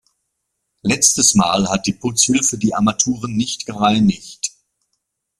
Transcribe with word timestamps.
Letztes 0.81 1.35
Mal 1.35 1.69
hat 1.69 1.85
die 1.85 1.93
Putzhilfe 1.93 2.57
die 2.57 2.73
Armaturen 2.73 3.33
nicht 3.35 3.67
gereinigt. 3.67 4.49